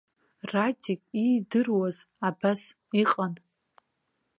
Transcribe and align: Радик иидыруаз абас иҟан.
Радик 0.51 1.01
иидыруаз 1.23 1.97
абас 2.27 2.61
иҟан. 3.01 3.33